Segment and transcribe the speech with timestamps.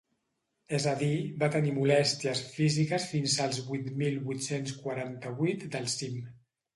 [0.75, 6.17] És a dir, va tenir molèsties físiques fins als vuit mil vuit-cents quaranta-vuit del cim.